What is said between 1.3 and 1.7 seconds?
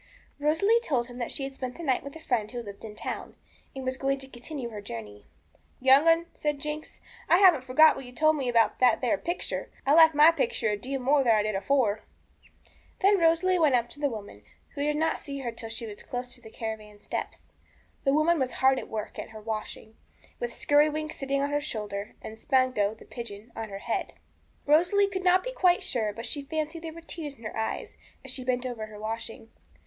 she had